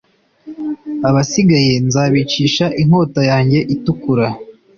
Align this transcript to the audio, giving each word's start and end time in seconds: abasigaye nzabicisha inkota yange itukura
abasigaye 1.09 1.73
nzabicisha 1.87 2.65
inkota 2.81 3.21
yange 3.31 3.59
itukura 3.75 4.27